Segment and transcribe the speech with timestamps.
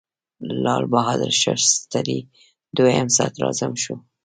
[0.63, 2.19] لال بهادر شاستري
[2.75, 3.93] دویم صدراعظم شو.